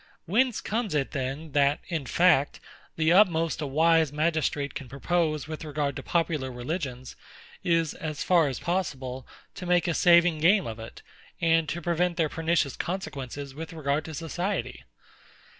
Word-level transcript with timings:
Whence 0.25 0.61
comes 0.61 0.95
it 0.95 1.11
then, 1.11 1.51
that, 1.51 1.79
in 1.87 2.07
fact, 2.07 2.59
the 2.95 3.11
utmost 3.13 3.61
a 3.61 3.67
wise 3.67 4.11
magistrate 4.11 4.73
can 4.73 4.89
propose 4.89 5.47
with 5.47 5.63
regard 5.63 5.95
to 5.95 6.01
popular 6.01 6.51
religions, 6.51 7.15
is, 7.63 7.93
as 7.93 8.23
far 8.23 8.47
as 8.47 8.59
possible, 8.59 9.27
to 9.53 9.67
make 9.67 9.87
a 9.87 9.93
saving 9.93 10.39
game 10.39 10.65
of 10.65 10.79
it, 10.79 11.03
and 11.39 11.69
to 11.69 11.83
prevent 11.83 12.17
their 12.17 12.29
pernicious 12.29 12.75
consequences 12.75 13.53
with 13.53 13.73
regard 13.73 14.03
to 14.05 14.15
society? 14.15 14.85